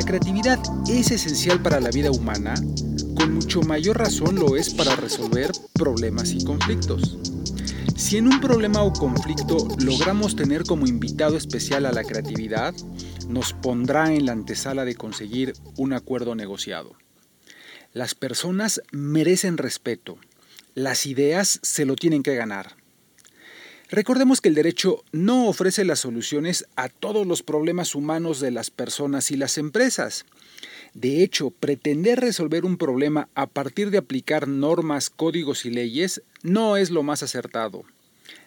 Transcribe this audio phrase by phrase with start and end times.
[0.00, 0.58] la creatividad
[0.88, 2.54] es esencial para la vida humana,
[3.14, 7.18] con mucho mayor razón lo es para resolver problemas y conflictos.
[7.96, 12.74] Si en un problema o conflicto logramos tener como invitado especial a la creatividad,
[13.28, 16.94] nos pondrá en la antesala de conseguir un acuerdo negociado.
[17.92, 20.16] Las personas merecen respeto,
[20.74, 22.79] las ideas se lo tienen que ganar.
[23.90, 28.70] Recordemos que el derecho no ofrece las soluciones a todos los problemas humanos de las
[28.70, 30.26] personas y las empresas.
[30.94, 36.76] De hecho, pretender resolver un problema a partir de aplicar normas, códigos y leyes no
[36.76, 37.82] es lo más acertado.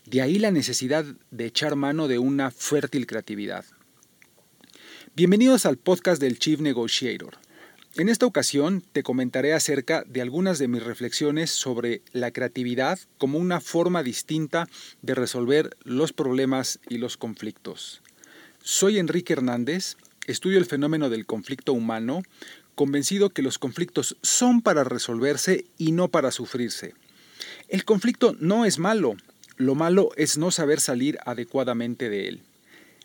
[0.05, 3.66] De ahí la necesidad de echar mano de una fértil creatividad.
[5.13, 7.42] Bienvenidos al podcast del Chief Negotiator.
[7.95, 13.38] En esta ocasión te comentaré acerca de algunas de mis reflexiones sobre la creatividad como
[13.38, 14.67] una forma distinta
[15.03, 18.02] de resolver los problemas y los conflictos.
[18.64, 22.23] Soy Enrique Hernández, estudio el fenómeno del conflicto humano,
[22.73, 26.95] convencido que los conflictos son para resolverse y no para sufrirse.
[27.67, 29.17] El conflicto no es malo,
[29.58, 32.41] lo malo es no saber salir adecuadamente de él.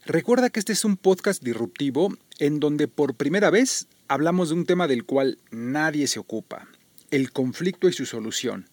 [0.07, 4.65] Recuerda que este es un podcast disruptivo en donde por primera vez hablamos de un
[4.65, 6.67] tema del cual nadie se ocupa,
[7.11, 8.67] el conflicto y su solución,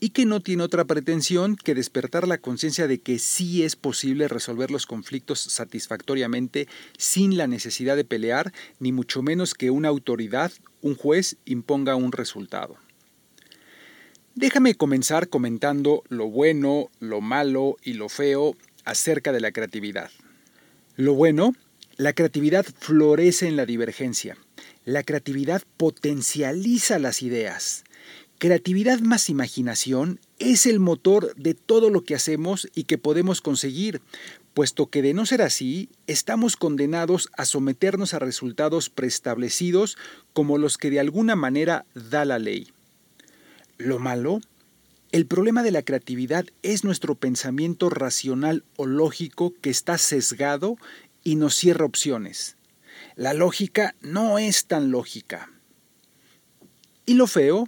[0.00, 4.28] y que no tiene otra pretensión que despertar la conciencia de que sí es posible
[4.28, 6.68] resolver los conflictos satisfactoriamente
[6.98, 12.12] sin la necesidad de pelear, ni mucho menos que una autoridad, un juez, imponga un
[12.12, 12.76] resultado.
[14.34, 20.10] Déjame comenzar comentando lo bueno, lo malo y lo feo acerca de la creatividad.
[20.96, 21.54] Lo bueno,
[21.96, 24.36] la creatividad florece en la divergencia.
[24.84, 27.84] La creatividad potencializa las ideas.
[28.38, 34.00] Creatividad más imaginación es el motor de todo lo que hacemos y que podemos conseguir,
[34.54, 39.96] puesto que de no ser así, estamos condenados a someternos a resultados preestablecidos
[40.32, 42.72] como los que de alguna manera da la ley.
[43.78, 44.40] Lo malo,
[45.12, 50.76] el problema de la creatividad es nuestro pensamiento racional o lógico que está sesgado
[51.22, 52.56] y nos cierra opciones.
[53.14, 55.50] La lógica no es tan lógica.
[57.04, 57.66] Y lo feo,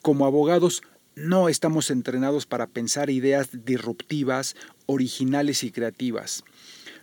[0.00, 0.82] como abogados
[1.16, 4.54] no estamos entrenados para pensar ideas disruptivas,
[4.86, 6.44] originales y creativas.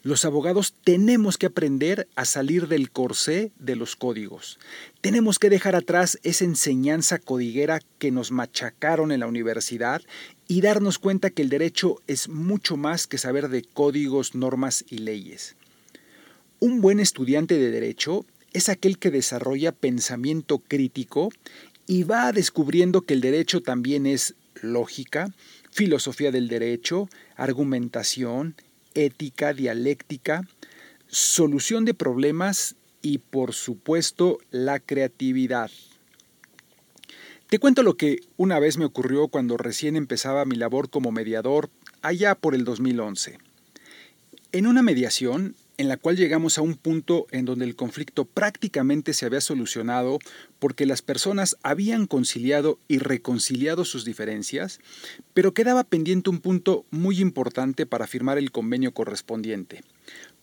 [0.01, 4.59] Los abogados tenemos que aprender a salir del corsé de los códigos.
[5.01, 10.01] Tenemos que dejar atrás esa enseñanza codiguera que nos machacaron en la universidad
[10.47, 14.99] y darnos cuenta que el derecho es mucho más que saber de códigos, normas y
[14.99, 15.55] leyes.
[16.65, 21.27] Un buen estudiante de derecho es aquel que desarrolla pensamiento crítico
[21.87, 25.33] y va descubriendo que el derecho también es lógica,
[25.71, 28.55] filosofía del derecho, argumentación,
[28.93, 30.47] ética, dialéctica,
[31.07, 35.69] solución de problemas y por supuesto la creatividad.
[37.49, 41.69] Te cuento lo que una vez me ocurrió cuando recién empezaba mi labor como mediador
[42.01, 43.37] allá por el 2011.
[44.53, 49.13] En una mediación en la cual llegamos a un punto en donde el conflicto prácticamente
[49.13, 50.19] se había solucionado
[50.59, 54.79] porque las personas habían conciliado y reconciliado sus diferencias,
[55.33, 59.83] pero quedaba pendiente un punto muy importante para firmar el convenio correspondiente,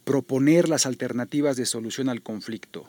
[0.05, 2.89] proponer las alternativas de solución al conflicto.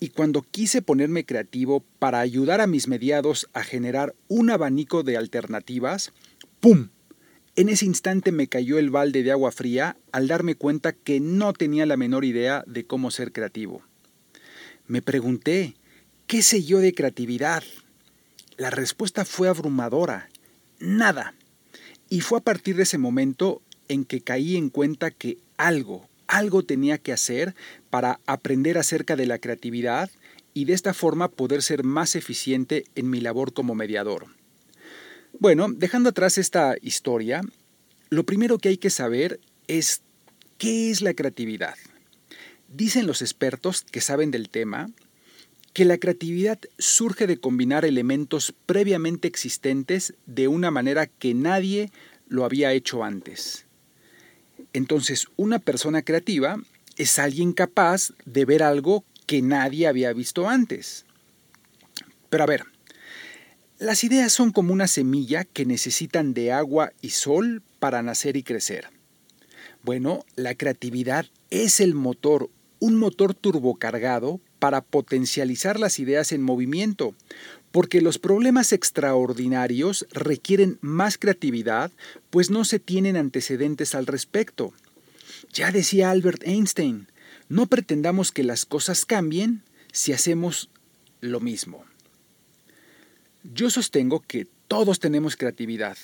[0.00, 5.16] Y cuando quise ponerme creativo para ayudar a mis mediados a generar un abanico de
[5.16, 6.12] alternativas,
[6.60, 6.88] ¡pum!
[7.58, 11.52] En ese instante me cayó el balde de agua fría al darme cuenta que no
[11.52, 13.82] tenía la menor idea de cómo ser creativo.
[14.86, 15.74] Me pregunté,
[16.28, 17.64] ¿qué sé yo de creatividad?
[18.58, 20.28] La respuesta fue abrumadora,
[20.78, 21.34] nada.
[22.08, 26.62] Y fue a partir de ese momento en que caí en cuenta que algo, algo
[26.62, 27.56] tenía que hacer
[27.90, 30.12] para aprender acerca de la creatividad
[30.54, 34.37] y de esta forma poder ser más eficiente en mi labor como mediador.
[35.40, 37.42] Bueno, dejando atrás esta historia,
[38.10, 39.38] lo primero que hay que saber
[39.68, 40.02] es
[40.58, 41.76] qué es la creatividad.
[42.66, 44.90] Dicen los expertos que saben del tema
[45.74, 51.92] que la creatividad surge de combinar elementos previamente existentes de una manera que nadie
[52.26, 53.64] lo había hecho antes.
[54.72, 56.60] Entonces, una persona creativa
[56.96, 61.04] es alguien capaz de ver algo que nadie había visto antes.
[62.28, 62.64] Pero a ver,
[63.78, 68.42] las ideas son como una semilla que necesitan de agua y sol para nacer y
[68.42, 68.88] crecer.
[69.82, 77.14] Bueno, la creatividad es el motor, un motor turbocargado para potencializar las ideas en movimiento,
[77.70, 81.92] porque los problemas extraordinarios requieren más creatividad,
[82.30, 84.72] pues no se tienen antecedentes al respecto.
[85.52, 87.06] Ya decía Albert Einstein,
[87.48, 90.68] no pretendamos que las cosas cambien, si hacemos
[91.20, 91.84] lo mismo?
[93.44, 95.96] Yo sostengo que todos tenemos creatividad.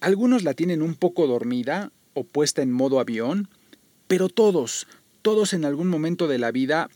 [0.00, 3.48] Algunos la tienen un poco dormida o puesta en modo avión,
[4.06, 4.86] pero todos,
[5.22, 6.88] todos en algún momento de la vida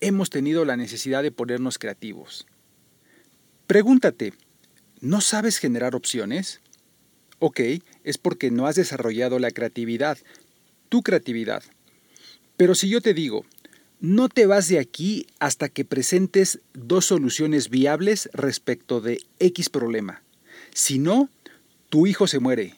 [0.00, 2.46] hemos tenido la necesidad de ponernos creativos.
[3.66, 4.34] Pregúntate,
[5.00, 6.60] ¿no sabes generar opciones?
[7.38, 7.60] Ok,
[8.04, 10.18] es porque no has desarrollado la creatividad,
[10.88, 11.62] tu creatividad.
[12.56, 13.46] Pero si yo te digo,
[14.00, 20.22] no te vas de aquí hasta que presentes dos soluciones viables respecto de X problema.
[20.72, 21.28] Si no,
[21.90, 22.74] tu hijo se muere.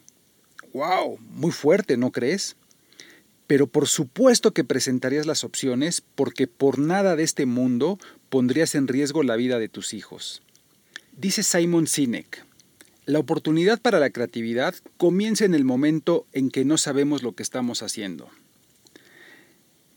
[0.73, 1.19] ¡Wow!
[1.21, 2.57] Muy fuerte, ¿no crees?
[3.47, 7.99] Pero por supuesto que presentarías las opciones porque por nada de este mundo
[8.29, 10.43] pondrías en riesgo la vida de tus hijos.
[11.17, 12.45] Dice Simon Sinek,
[13.05, 17.43] la oportunidad para la creatividad comienza en el momento en que no sabemos lo que
[17.43, 18.31] estamos haciendo.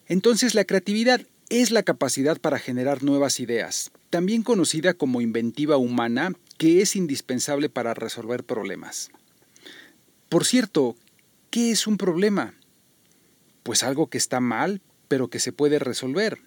[0.07, 6.33] Entonces la creatividad es la capacidad para generar nuevas ideas, también conocida como inventiva humana,
[6.57, 9.11] que es indispensable para resolver problemas.
[10.29, 10.95] Por cierto,
[11.49, 12.55] ¿qué es un problema?
[13.63, 16.39] Pues algo que está mal, pero que se puede resolver.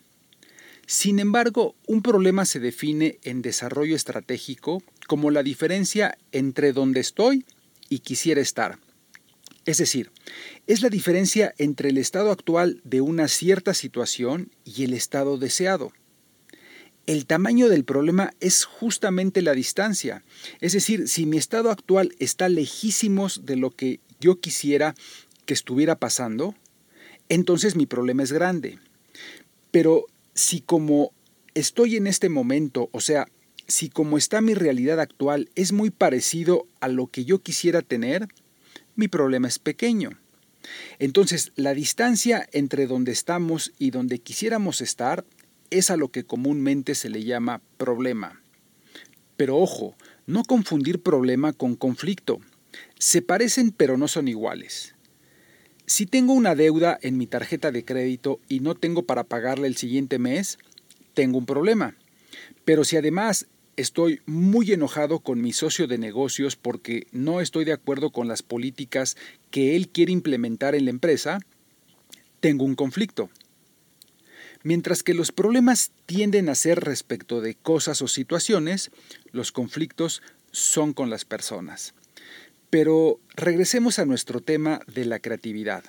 [0.86, 7.44] Sin embargo, un problema se define en desarrollo estratégico como la diferencia entre donde estoy
[7.88, 8.78] y quisiera estar.
[9.68, 10.10] Es decir,
[10.66, 15.92] es la diferencia entre el estado actual de una cierta situación y el estado deseado.
[17.04, 20.24] El tamaño del problema es justamente la distancia.
[20.62, 24.94] Es decir, si mi estado actual está lejísimos de lo que yo quisiera
[25.44, 26.54] que estuviera pasando,
[27.28, 28.78] entonces mi problema es grande.
[29.70, 31.12] Pero si como
[31.52, 33.28] estoy en este momento, o sea,
[33.66, 38.28] si como está mi realidad actual es muy parecido a lo que yo quisiera tener,
[38.98, 40.10] mi problema es pequeño.
[40.98, 45.24] Entonces, la distancia entre donde estamos y donde quisiéramos estar
[45.70, 48.42] es a lo que comúnmente se le llama problema.
[49.36, 49.94] Pero ojo,
[50.26, 52.40] no confundir problema con conflicto.
[52.98, 54.96] Se parecen pero no son iguales.
[55.86, 59.76] Si tengo una deuda en mi tarjeta de crédito y no tengo para pagarle el
[59.76, 60.58] siguiente mes,
[61.14, 61.94] tengo un problema.
[62.64, 63.46] Pero si además
[63.78, 68.42] estoy muy enojado con mi socio de negocios porque no estoy de acuerdo con las
[68.42, 69.16] políticas
[69.52, 71.38] que él quiere implementar en la empresa,
[72.40, 73.30] tengo un conflicto.
[74.64, 78.90] Mientras que los problemas tienden a ser respecto de cosas o situaciones,
[79.30, 81.94] los conflictos son con las personas.
[82.70, 85.84] Pero regresemos a nuestro tema de la creatividad.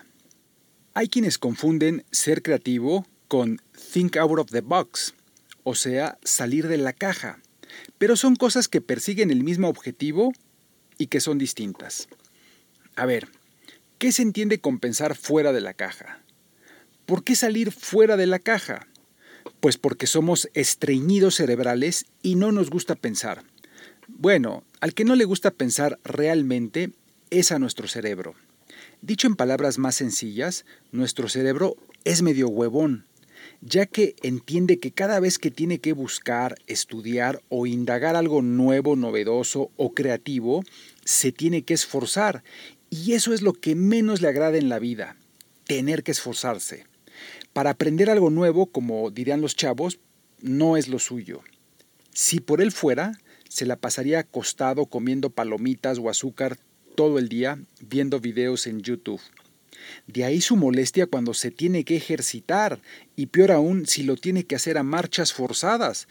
[0.94, 3.59] Hay quienes confunden ser creativo con
[3.92, 5.15] think out of the box,
[5.63, 7.39] o sea, salir de la caja
[7.98, 10.33] pero son cosas que persiguen el mismo objetivo
[10.98, 12.07] y que son distintas.
[12.95, 13.30] A ver,
[13.98, 16.21] ¿qué se entiende con pensar fuera de la caja?
[17.06, 18.88] ¿Por qué salir fuera de la caja?
[19.60, 23.44] Pues porque somos estreñidos cerebrales y no nos gusta pensar.
[24.07, 26.92] Bueno, al que no le gusta pensar realmente
[27.30, 28.36] es a nuestro cerebro.
[29.01, 33.06] Dicho en palabras más sencillas, nuestro cerebro es medio huevón
[33.61, 38.95] ya que entiende que cada vez que tiene que buscar, estudiar o indagar algo nuevo,
[38.95, 40.63] novedoso o creativo,
[41.03, 42.44] se tiene que esforzar.
[42.89, 45.18] Y eso es lo que menos le agrada en la vida,
[45.66, 46.85] tener que esforzarse.
[47.54, 49.99] Para aprender algo nuevo, como dirían los chavos,
[50.42, 51.42] no es lo suyo.
[52.13, 53.13] Si por él fuera,
[53.49, 56.57] se la pasaría acostado comiendo palomitas o azúcar
[56.95, 59.21] todo el día viendo videos en YouTube.
[60.07, 62.81] De ahí su molestia cuando se tiene que ejercitar
[63.16, 66.07] y peor aún si lo tiene que hacer a marchas forzadas.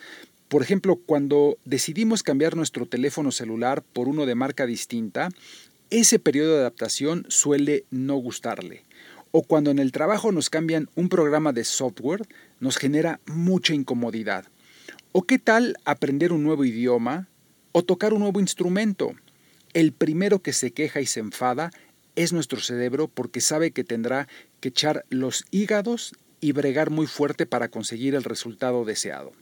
[0.49, 5.29] Por ejemplo, cuando decidimos cambiar nuestro teléfono celular por uno de marca distinta,
[5.91, 8.85] ese periodo de adaptación suele no gustarle.
[9.31, 12.27] O cuando en el trabajo nos cambian un programa de software,
[12.61, 14.47] nos genera mucha incomodidad.
[15.13, 17.29] ¿O qué tal aprender un nuevo idioma
[17.73, 19.13] o tocar un nuevo instrumento?
[19.75, 21.71] El primero que se queja y se enfada
[22.19, 24.27] es nuestro cerebro porque sabe que tendrá
[24.59, 29.33] que echar los hígados y bregar muy fuerte para conseguir el resultado deseado.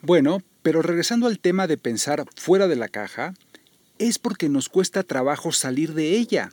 [0.00, 3.34] Bueno, pero regresando al tema de pensar fuera de la caja,
[3.98, 6.52] es porque nos cuesta trabajo salir de ella.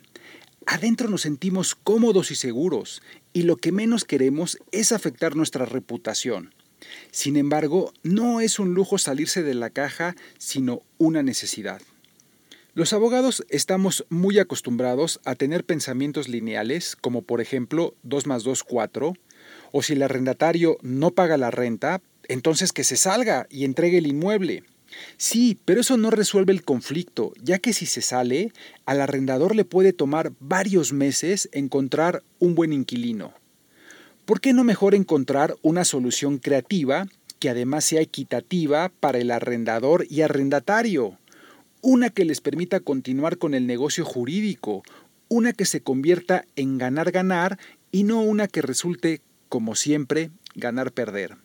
[0.66, 3.00] Adentro nos sentimos cómodos y seguros,
[3.32, 6.52] y lo que menos queremos es afectar nuestra reputación.
[7.12, 11.80] Sin embargo, no es un lujo salirse de la caja, sino una necesidad.
[12.74, 18.64] Los abogados estamos muy acostumbrados a tener pensamientos lineales, como por ejemplo 2 más 2,
[18.64, 19.12] 4,
[19.72, 24.06] o si el arrendatario no paga la renta, entonces que se salga y entregue el
[24.06, 24.64] inmueble.
[25.18, 28.52] Sí, pero eso no resuelve el conflicto, ya que si se sale,
[28.86, 33.34] al arrendador le puede tomar varios meses encontrar un buen inquilino.
[34.24, 37.06] ¿Por qué no mejor encontrar una solución creativa
[37.38, 41.18] que además sea equitativa para el arrendador y arrendatario,
[41.82, 44.84] una que les permita continuar con el negocio jurídico,
[45.28, 47.58] una que se convierta en ganar-ganar
[47.90, 51.36] y no una que resulte, como siempre, ganar-perder.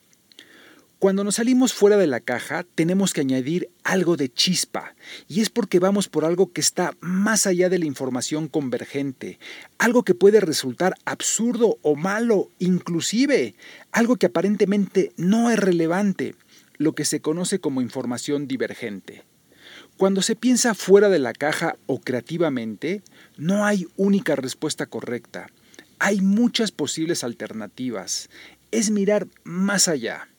[1.00, 4.96] Cuando nos salimos fuera de la caja, tenemos que añadir algo de chispa,
[5.28, 9.40] y es porque vamos por algo que está más allá de la información convergente,
[9.78, 13.56] algo que puede resultar absurdo o malo, inclusive,
[13.92, 16.36] algo que aparentemente no es relevante,
[16.78, 19.24] lo que se conoce como información divergente.
[19.98, 23.02] Cuando se piensa fuera de la caja o creativamente,
[23.36, 25.48] no hay única respuesta correcta.
[25.98, 28.30] Hay muchas posibles alternativas.
[28.70, 30.30] Es mirar más allá.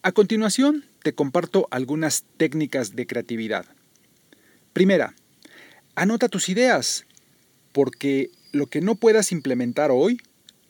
[0.00, 3.66] A continuación, te comparto algunas técnicas de creatividad.
[4.72, 5.14] Primera,
[5.94, 7.04] anota tus ideas,
[7.72, 10.22] porque lo que no puedas implementar hoy,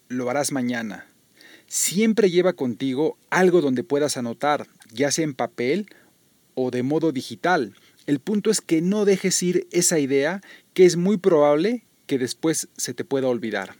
[0.08, 1.06] lo harás mañana.
[1.68, 5.87] Siempre lleva contigo algo donde puedas anotar, ya sea en papel
[6.61, 7.73] o de modo digital.
[8.07, 10.41] El punto es que no dejes ir esa idea
[10.75, 13.77] que es muy probable que después se te pueda olvidar.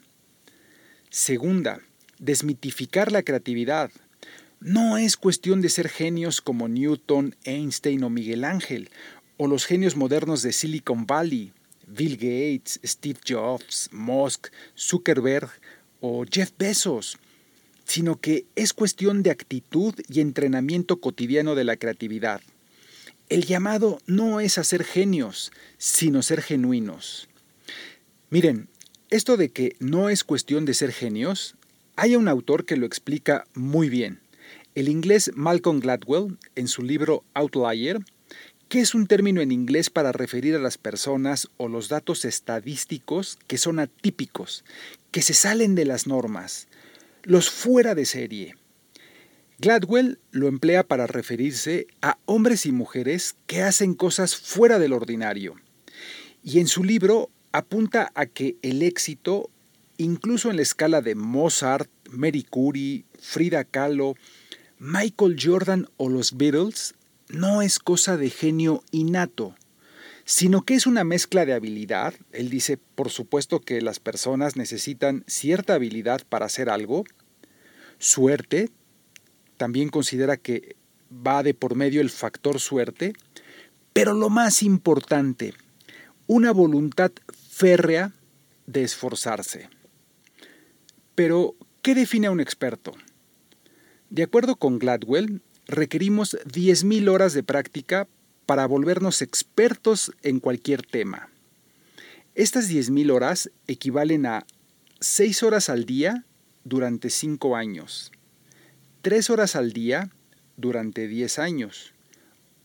[1.11, 1.81] Segunda,
[2.21, 3.91] desmitificar la creatividad.
[4.61, 8.91] No es cuestión de ser genios como Newton, Einstein o Miguel Ángel,
[9.39, 11.53] o los genios modernos de Silicon Valley,
[11.89, 15.51] Bill Gates, Steve Jobs, Musk, Zuckerberg
[16.01, 17.19] o Jeff Bezos,
[17.85, 22.41] sino que es cuestión de actitud y entrenamiento cotidiano de la creatividad.
[23.29, 27.29] El llamado no es a ser genios, sino ser genuinos.
[28.31, 28.69] Miren,
[29.11, 31.55] esto de que no es cuestión de ser genios,
[31.97, 34.21] hay un autor que lo explica muy bien.
[34.75, 38.01] El inglés Malcolm Gladwell, en su libro Outlier,
[38.71, 43.39] que es un término en inglés para referir a las personas o los datos estadísticos
[43.47, 44.65] que son atípicos,
[45.11, 46.67] que se salen de las normas,
[47.25, 48.57] los fuera de serie.
[49.61, 55.57] Gladwell lo emplea para referirse a hombres y mujeres que hacen cosas fuera del ordinario.
[56.45, 59.50] Y en su libro apunta a que el éxito,
[59.97, 64.15] incluso en la escala de Mozart, Mary Curie, Frida Kahlo,
[64.79, 66.95] Michael Jordan o los Beatles
[67.29, 69.57] no es cosa de genio innato,
[70.25, 72.15] sino que es una mezcla de habilidad.
[72.31, 77.03] Él dice, por supuesto, que las personas necesitan cierta habilidad para hacer algo,
[77.99, 78.71] suerte,
[79.59, 80.77] también considera que
[81.12, 83.12] va de por medio el factor suerte,
[83.93, 85.53] pero lo más importante,
[86.27, 87.12] una voluntad
[87.50, 88.12] férrea
[88.67, 89.69] de esforzarse.
[91.15, 92.95] Pero, ¿qué define a un experto?
[94.11, 98.09] De acuerdo con Gladwell, requerimos 10.000 horas de práctica
[98.47, 101.29] para volvernos expertos en cualquier tema.
[102.35, 104.47] Estas 10.000 horas equivalen a
[105.00, 106.25] 6 horas al día
[106.65, 108.12] durante 5 años,
[109.09, 110.11] 3 horas al día
[110.59, 111.95] durante 10 años,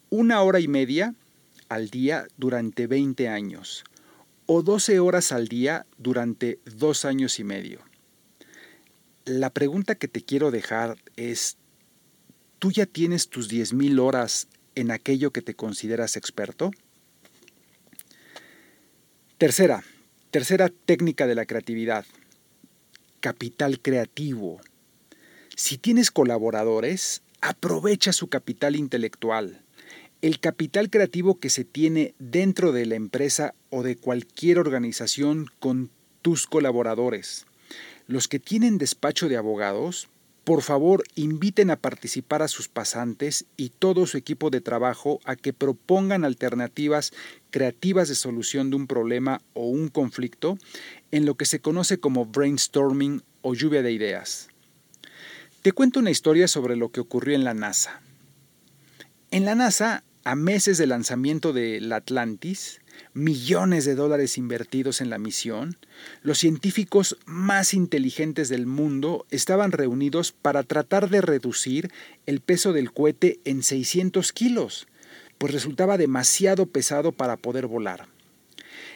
[0.10, 1.16] una hora y media
[1.70, 3.86] al día durante 20 años
[4.46, 7.80] o 12 horas al día durante 2 años y medio.
[9.24, 11.56] La pregunta que te quiero dejar es,
[12.60, 16.72] ¿tú ya tienes tus 10.000 horas en aquello que te consideras experto?
[19.38, 19.86] Tercera,
[20.30, 22.06] tercera técnica de la creatividad,
[23.22, 24.60] capital creativo.
[25.56, 29.62] Si tienes colaboradores, aprovecha su capital intelectual.
[30.24, 35.92] El capital creativo que se tiene dentro de la empresa o de cualquier organización con
[36.24, 37.46] tus colaboradores.
[38.08, 40.10] Los que tienen despacho de abogados,
[40.44, 45.36] por favor inviten a participar a sus pasantes y todo su equipo de trabajo a
[45.36, 47.14] que propongan alternativas
[47.52, 50.58] creativas de solución de un problema o un conflicto
[51.12, 54.50] en lo que se conoce como brainstorming o lluvia de ideas.
[55.64, 58.02] Te cuento una historia sobre lo que ocurrió en la NASA.
[59.32, 62.82] En la NASA, a meses del lanzamiento del Atlantis,
[63.14, 65.78] millones de dólares invertidos en la misión,
[66.22, 71.94] los científicos más inteligentes del mundo estaban reunidos para tratar de reducir
[72.26, 74.86] el peso del cohete en 600 kilos,
[75.38, 78.10] pues resultaba demasiado pesado para poder volar.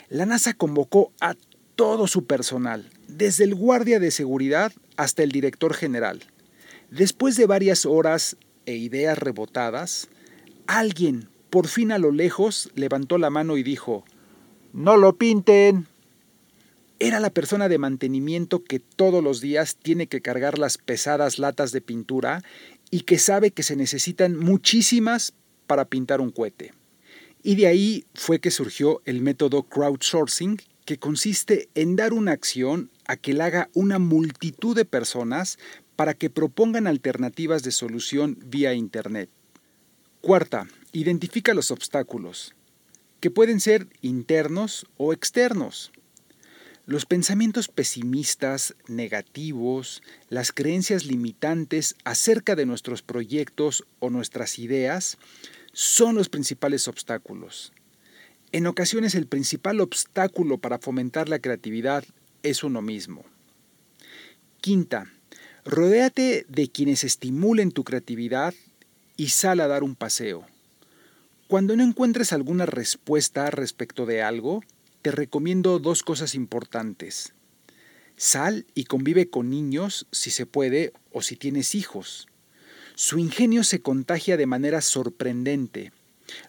[0.10, 1.38] La NASA convocó a
[1.78, 6.26] todo su personal, desde el guardia de seguridad hasta el director general.
[6.90, 10.08] Después de varias horas e ideas rebotadas,
[10.68, 14.06] alguien por fin a lo lejos levantó la mano y dijo,
[14.74, 15.88] No lo pinten.
[17.00, 21.72] Era la persona de mantenimiento que todos los días tiene que cargar las pesadas latas
[21.72, 22.42] de pintura
[22.90, 25.34] y que sabe que se necesitan muchísimas
[25.68, 26.74] para pintar un cohete.
[27.44, 32.90] Y de ahí fue que surgió el método crowdsourcing, que consiste en dar una acción
[33.06, 35.60] a que la haga una multitud de personas
[35.98, 39.30] para que propongan alternativas de solución vía Internet.
[40.22, 42.56] Cuarta, identifica los obstáculos,
[43.20, 45.92] que pueden ser internos o externos.
[46.86, 55.18] Los pensamientos pesimistas, negativos, las creencias limitantes acerca de nuestros proyectos o nuestras ideas
[55.74, 57.74] son los principales obstáculos.
[58.52, 62.06] En ocasiones el principal obstáculo para fomentar la creatividad
[62.44, 63.26] es uno mismo.
[64.62, 65.12] Quinta,
[65.68, 68.54] rodéate de quienes estimulen tu creatividad
[69.18, 70.46] y sal a dar un paseo.
[71.48, 74.64] Cuando no encuentres alguna respuesta respecto de algo,
[75.02, 77.34] te recomiendo dos cosas importantes.
[78.16, 82.28] Sal y convive con niños si se puede o si tienes hijos.
[82.96, 85.92] Su ingenio se contagia de manera sorprendente.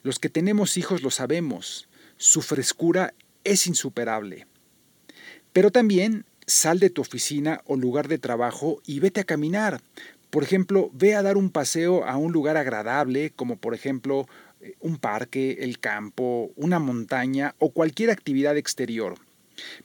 [0.02, 1.88] Los que tenemos hijos lo sabemos.
[2.18, 4.46] Su frescura es insuperable.
[5.52, 9.80] Pero también sal de tu oficina o lugar de trabajo y vete a caminar.
[10.30, 14.26] Por ejemplo, ve a dar un paseo a un lugar agradable, como por ejemplo
[14.60, 19.14] eh, un parque, el campo, una montaña o cualquier actividad exterior.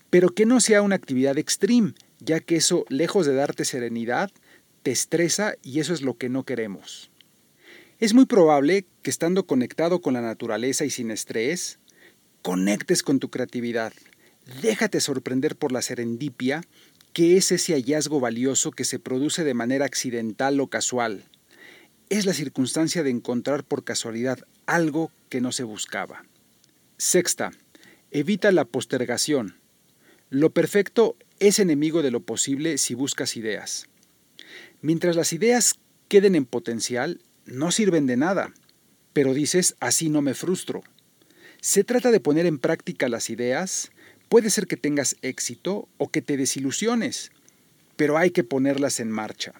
[0.09, 4.31] Pero que no sea una actividad extreme, ya que eso, lejos de darte serenidad,
[4.83, 7.11] te estresa y eso es lo que no queremos.
[7.99, 11.79] Es muy probable que estando conectado con la naturaleza y sin estrés,
[12.41, 13.93] conectes con tu creatividad.
[14.61, 16.63] Déjate sorprender por la serendipia,
[17.13, 21.23] que es ese hallazgo valioso que se produce de manera accidental o casual.
[22.09, 26.25] Es la circunstancia de encontrar por casualidad algo que no se buscaba.
[26.97, 27.51] Sexta,
[28.11, 29.55] evita la postergación.
[30.29, 33.87] Lo perfecto es enemigo de lo posible si buscas ideas.
[34.81, 38.53] Mientras las ideas queden en potencial, no sirven de nada,
[39.13, 40.83] pero dices, así no me frustro.
[41.61, 43.91] Se trata de poner en práctica las ideas,
[44.33, 47.31] puede ser que tengas éxito o que te desilusiones,
[47.95, 49.53] pero hay que ponerlas en marcha.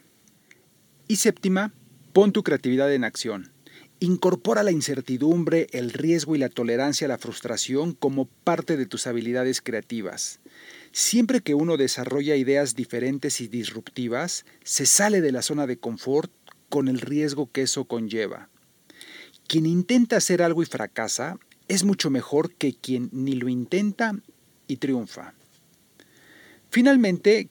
[1.07, 1.75] Y séptima,
[2.11, 3.51] pon tu creatividad en acción.
[3.99, 9.05] Incorpora la incertidumbre, el riesgo y la tolerancia a la frustración como parte de tus
[9.05, 10.39] habilidades creativas.
[10.91, 16.31] Siempre que uno desarrolla ideas diferentes y disruptivas, se sale de la zona de confort
[16.69, 18.49] con el riesgo que eso conlleva.
[19.45, 24.15] Quien intenta hacer algo y fracasa es mucho mejor que quien ni lo intenta
[24.77, 25.33] triunfa.
[26.69, 27.49] Finalmente,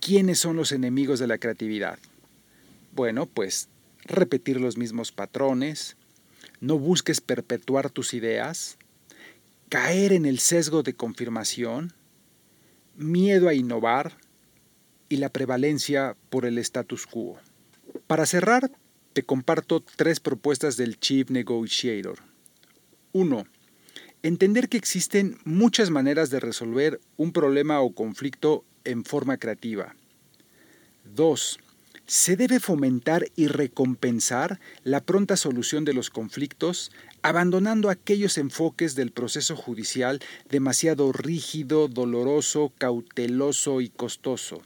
[0.00, 1.98] ¿quiénes son los enemigos de la creatividad?
[2.94, 3.68] Bueno, pues
[4.04, 5.96] repetir los mismos patrones,
[6.60, 8.78] no busques perpetuar tus ideas,
[9.68, 11.92] caer en el sesgo de confirmación,
[12.96, 14.16] miedo a innovar
[15.08, 17.38] y la prevalencia por el status quo.
[18.06, 18.70] Para cerrar,
[19.12, 22.18] te comparto tres propuestas del Chief Negotiator.
[23.12, 23.46] 1.
[24.22, 29.96] Entender que existen muchas maneras de resolver un problema o conflicto en forma creativa.
[31.14, 31.58] 2
[32.06, 36.90] se debe fomentar y recompensar la pronta solución de los conflictos,
[37.22, 44.60] abandonando aquellos enfoques del proceso judicial demasiado rígido, doloroso, cauteloso y costoso.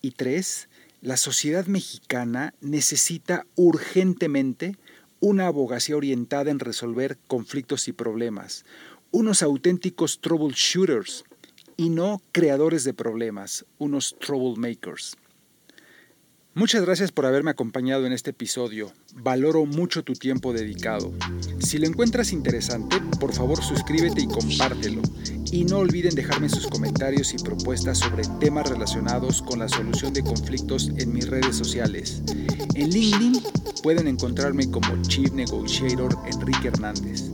[0.00, 0.68] Y tres,
[1.02, 4.76] la sociedad mexicana necesita urgentemente
[5.24, 8.66] una abogacía orientada en resolver conflictos y problemas,
[9.10, 11.24] unos auténticos troubleshooters
[11.78, 15.16] y no creadores de problemas, unos troublemakers.
[16.52, 18.92] Muchas gracias por haberme acompañado en este episodio.
[19.14, 21.10] Valoro mucho tu tiempo dedicado.
[21.58, 25.00] Si lo encuentras interesante, por favor suscríbete y compártelo.
[25.50, 30.22] Y no olviden dejarme sus comentarios y propuestas sobre temas relacionados con la solución de
[30.22, 32.22] conflictos en mis redes sociales.
[32.74, 33.42] En LinkedIn
[33.84, 37.24] pueden encontrarme como Chief Negotiator Enrique Hernández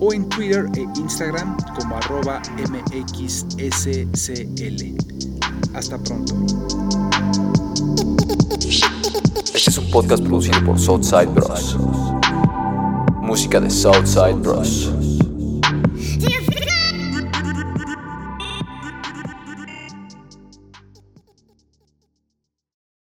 [0.00, 3.76] o en Twitter e Instagram como arroba mxscl.
[5.74, 6.34] Hasta pronto.
[9.54, 11.76] Este es un podcast producido por Southside Bros.
[13.20, 15.01] Música de Southside Bros.